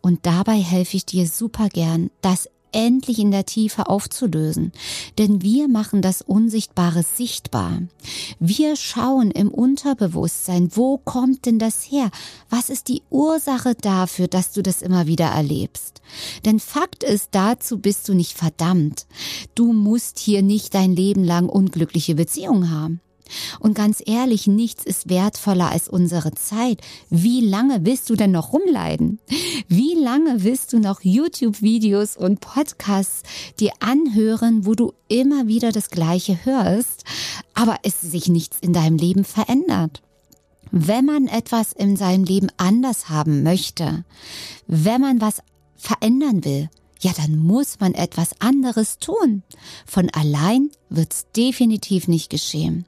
Und 0.00 0.26
dabei 0.26 0.58
helfe 0.60 0.96
ich 0.96 1.06
dir 1.06 1.26
super 1.26 1.68
gern, 1.68 2.10
das 2.20 2.48
endlich 2.78 3.18
in 3.18 3.32
der 3.32 3.44
Tiefe 3.44 3.88
aufzulösen. 3.88 4.70
Denn 5.18 5.42
wir 5.42 5.66
machen 5.66 6.00
das 6.00 6.22
Unsichtbare 6.22 7.02
sichtbar. 7.02 7.82
Wir 8.38 8.76
schauen 8.76 9.32
im 9.32 9.48
Unterbewusstsein, 9.48 10.70
wo 10.74 10.96
kommt 10.96 11.44
denn 11.44 11.58
das 11.58 11.82
her? 11.82 12.10
Was 12.48 12.70
ist 12.70 12.86
die 12.86 13.02
Ursache 13.10 13.74
dafür, 13.74 14.28
dass 14.28 14.52
du 14.52 14.62
das 14.62 14.80
immer 14.80 15.08
wieder 15.08 15.26
erlebst? 15.26 16.00
Denn 16.44 16.60
Fakt 16.60 17.02
ist, 17.02 17.30
dazu 17.32 17.78
bist 17.78 18.08
du 18.08 18.14
nicht 18.14 18.34
verdammt. 18.38 19.06
Du 19.56 19.72
musst 19.72 20.20
hier 20.20 20.42
nicht 20.42 20.72
dein 20.72 20.94
Leben 20.94 21.24
lang 21.24 21.48
unglückliche 21.48 22.14
Beziehungen 22.14 22.70
haben. 22.70 23.00
Und 23.60 23.74
ganz 23.74 24.02
ehrlich, 24.04 24.46
nichts 24.46 24.84
ist 24.84 25.08
wertvoller 25.08 25.70
als 25.70 25.88
unsere 25.88 26.32
Zeit. 26.32 26.80
Wie 27.10 27.40
lange 27.40 27.84
willst 27.84 28.10
du 28.10 28.16
denn 28.16 28.30
noch 28.30 28.52
rumleiden? 28.52 29.20
Wie 29.68 29.94
lange 29.94 30.44
willst 30.44 30.72
du 30.72 30.78
noch 30.78 31.00
YouTube-Videos 31.02 32.16
und 32.16 32.40
Podcasts 32.40 33.22
dir 33.60 33.72
anhören, 33.80 34.66
wo 34.66 34.74
du 34.74 34.92
immer 35.08 35.46
wieder 35.46 35.72
das 35.72 35.90
Gleiche 35.90 36.44
hörst, 36.44 37.04
aber 37.54 37.76
es 37.82 38.00
sich 38.00 38.28
nichts 38.28 38.58
in 38.60 38.72
deinem 38.72 38.96
Leben 38.96 39.24
verändert? 39.24 40.02
Wenn 40.70 41.04
man 41.06 41.28
etwas 41.28 41.72
in 41.72 41.96
seinem 41.96 42.24
Leben 42.24 42.48
anders 42.56 43.08
haben 43.08 43.42
möchte, 43.42 44.04
wenn 44.66 45.00
man 45.00 45.20
was 45.20 45.42
verändern 45.76 46.44
will, 46.44 46.68
ja, 47.00 47.12
dann 47.16 47.38
muss 47.38 47.78
man 47.80 47.94
etwas 47.94 48.40
anderes 48.40 48.98
tun. 48.98 49.42
Von 49.86 50.10
allein 50.10 50.70
wird's 50.90 51.26
definitiv 51.36 52.08
nicht 52.08 52.28
geschehen. 52.28 52.86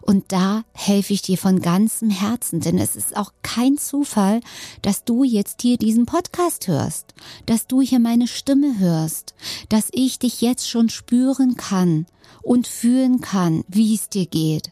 Und 0.00 0.32
da 0.32 0.64
helfe 0.72 1.12
ich 1.12 1.22
dir 1.22 1.38
von 1.38 1.60
ganzem 1.60 2.10
Herzen, 2.10 2.60
denn 2.60 2.78
es 2.78 2.96
ist 2.96 3.16
auch 3.16 3.32
kein 3.42 3.78
Zufall, 3.78 4.40
dass 4.82 5.04
du 5.04 5.24
jetzt 5.24 5.62
hier 5.62 5.76
diesen 5.76 6.06
Podcast 6.06 6.68
hörst, 6.68 7.14
dass 7.46 7.66
du 7.66 7.80
hier 7.80 8.00
meine 8.00 8.28
Stimme 8.28 8.78
hörst, 8.78 9.34
dass 9.68 9.88
ich 9.92 10.18
dich 10.18 10.40
jetzt 10.40 10.68
schon 10.68 10.88
spüren 10.88 11.56
kann 11.56 12.06
und 12.42 12.66
fühlen 12.66 13.20
kann, 13.20 13.64
wie 13.68 13.94
es 13.94 14.08
dir 14.08 14.26
geht. 14.26 14.70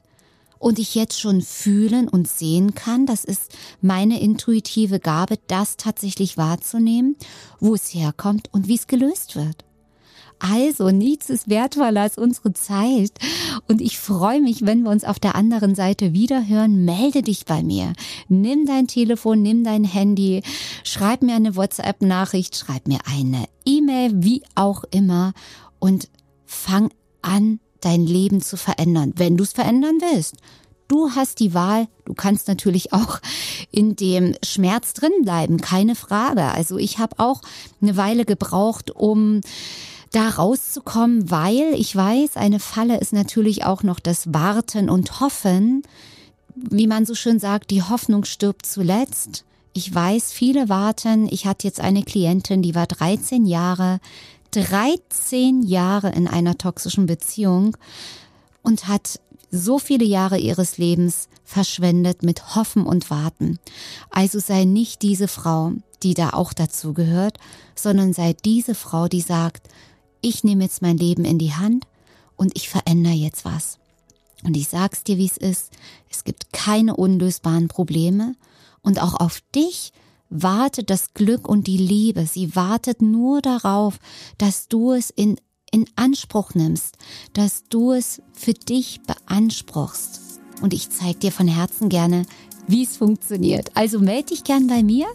Und 0.58 0.78
ich 0.78 0.94
jetzt 0.94 1.18
schon 1.18 1.40
fühlen 1.40 2.06
und 2.06 2.28
sehen 2.28 2.74
kann, 2.74 3.06
das 3.06 3.24
ist 3.24 3.52
meine 3.80 4.20
intuitive 4.20 5.00
Gabe, 5.00 5.38
das 5.46 5.78
tatsächlich 5.78 6.36
wahrzunehmen, 6.36 7.16
wo 7.60 7.74
es 7.74 7.94
herkommt 7.94 8.52
und 8.52 8.68
wie 8.68 8.74
es 8.74 8.86
gelöst 8.86 9.36
wird. 9.36 9.64
Also, 10.40 10.90
nichts 10.90 11.28
ist 11.28 11.48
wertvoller 11.48 12.00
als 12.00 12.18
unsere 12.18 12.52
Zeit. 12.54 13.12
Und 13.68 13.80
ich 13.80 13.98
freue 13.98 14.40
mich, 14.40 14.64
wenn 14.64 14.82
wir 14.82 14.90
uns 14.90 15.04
auf 15.04 15.18
der 15.18 15.34
anderen 15.34 15.74
Seite 15.74 16.12
wiederhören. 16.14 16.84
Melde 16.84 17.22
dich 17.22 17.44
bei 17.44 17.62
mir. 17.62 17.92
Nimm 18.28 18.64
dein 18.66 18.86
Telefon, 18.86 19.42
nimm 19.42 19.64
dein 19.64 19.84
Handy, 19.84 20.42
schreib 20.82 21.22
mir 21.22 21.36
eine 21.36 21.56
WhatsApp-Nachricht, 21.56 22.56
schreib 22.56 22.88
mir 22.88 23.00
eine 23.04 23.44
E-Mail, 23.66 24.12
wie 24.16 24.42
auch 24.54 24.84
immer. 24.90 25.34
Und 25.78 26.08
fang 26.46 26.90
an, 27.22 27.60
dein 27.80 28.06
Leben 28.06 28.40
zu 28.40 28.56
verändern, 28.56 29.12
wenn 29.16 29.36
du 29.36 29.44
es 29.44 29.52
verändern 29.52 29.98
willst. 30.00 30.36
Du 30.88 31.10
hast 31.10 31.38
die 31.38 31.54
Wahl. 31.54 31.86
Du 32.04 32.14
kannst 32.14 32.48
natürlich 32.48 32.92
auch 32.92 33.20
in 33.70 33.94
dem 33.94 34.34
Schmerz 34.44 34.92
drin 34.92 35.12
bleiben, 35.22 35.58
keine 35.58 35.94
Frage. 35.94 36.42
Also 36.42 36.78
ich 36.78 36.98
habe 36.98 37.18
auch 37.18 37.42
eine 37.80 37.96
Weile 37.96 38.24
gebraucht, 38.24 38.90
um 38.90 39.40
da 40.10 40.28
rauszukommen, 40.28 41.30
weil 41.30 41.74
ich 41.74 41.94
weiß, 41.94 42.36
eine 42.36 42.58
Falle 42.58 42.98
ist 42.98 43.12
natürlich 43.12 43.64
auch 43.64 43.82
noch 43.82 44.00
das 44.00 44.32
Warten 44.34 44.90
und 44.90 45.20
Hoffen. 45.20 45.82
Wie 46.54 46.86
man 46.86 47.06
so 47.06 47.14
schön 47.14 47.38
sagt, 47.38 47.70
die 47.70 47.82
Hoffnung 47.82 48.24
stirbt 48.24 48.66
zuletzt. 48.66 49.44
Ich 49.72 49.94
weiß, 49.94 50.32
viele 50.32 50.68
warten. 50.68 51.28
Ich 51.30 51.46
hatte 51.46 51.66
jetzt 51.66 51.80
eine 51.80 52.02
Klientin, 52.02 52.60
die 52.60 52.74
war 52.74 52.86
13 52.86 53.46
Jahre, 53.46 54.00
13 54.50 55.62
Jahre 55.62 56.10
in 56.10 56.26
einer 56.26 56.58
toxischen 56.58 57.06
Beziehung 57.06 57.76
und 58.62 58.88
hat 58.88 59.20
so 59.52 59.78
viele 59.78 60.04
Jahre 60.04 60.38
ihres 60.38 60.78
Lebens 60.78 61.28
verschwendet 61.44 62.22
mit 62.22 62.54
Hoffen 62.54 62.84
und 62.84 63.10
Warten. 63.10 63.58
Also 64.10 64.38
sei 64.40 64.64
nicht 64.64 65.02
diese 65.02 65.28
Frau, 65.28 65.72
die 66.02 66.14
da 66.14 66.30
auch 66.30 66.52
dazu 66.52 66.94
gehört, 66.94 67.38
sondern 67.74 68.12
sei 68.12 68.34
diese 68.44 68.74
Frau, 68.74 69.08
die 69.08 69.20
sagt, 69.20 69.68
ich 70.20 70.44
nehme 70.44 70.64
jetzt 70.64 70.82
mein 70.82 70.96
Leben 70.96 71.24
in 71.24 71.38
die 71.38 71.54
Hand 71.54 71.86
und 72.36 72.56
ich 72.56 72.68
verändere 72.68 73.14
jetzt 73.14 73.44
was. 73.44 73.78
Und 74.44 74.56
ich 74.56 74.68
sag's 74.68 75.04
dir, 75.04 75.18
wie 75.18 75.26
es 75.26 75.36
ist. 75.36 75.70
Es 76.10 76.24
gibt 76.24 76.52
keine 76.52 76.96
unlösbaren 76.96 77.68
Probleme 77.68 78.34
und 78.82 79.02
auch 79.02 79.14
auf 79.14 79.40
dich 79.54 79.92
wartet 80.30 80.90
das 80.90 81.12
Glück 81.12 81.48
und 81.48 81.66
die 81.66 81.76
Liebe. 81.76 82.24
Sie 82.26 82.54
wartet 82.56 83.02
nur 83.02 83.42
darauf, 83.42 83.98
dass 84.38 84.68
du 84.68 84.92
es 84.92 85.10
in 85.10 85.36
in 85.70 85.86
Anspruch 85.96 86.54
nimmst, 86.54 86.96
dass 87.32 87.64
du 87.64 87.92
es 87.92 88.22
für 88.32 88.54
dich 88.54 89.00
beanspruchst. 89.02 90.40
Und 90.60 90.74
ich 90.74 90.90
zeige 90.90 91.18
dir 91.18 91.32
von 91.32 91.48
Herzen 91.48 91.88
gerne, 91.88 92.26
wie 92.70 92.84
es 92.84 92.96
funktioniert. 92.96 93.70
Also 93.74 93.98
melde 93.98 94.30
dich 94.30 94.44
gern 94.44 94.66
bei 94.66 94.82
mir 94.82 95.06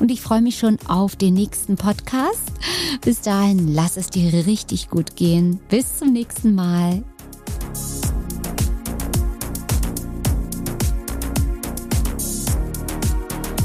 und 0.00 0.10
ich 0.10 0.20
freue 0.20 0.42
mich 0.42 0.58
schon 0.58 0.78
auf 0.86 1.16
den 1.16 1.34
nächsten 1.34 1.76
Podcast. 1.76 2.52
Bis 3.02 3.20
dahin, 3.20 3.74
lass 3.74 3.96
es 3.96 4.08
dir 4.10 4.46
richtig 4.46 4.88
gut 4.88 5.16
gehen. 5.16 5.60
Bis 5.68 5.98
zum 5.98 6.12
nächsten 6.12 6.54
Mal. 6.54 7.02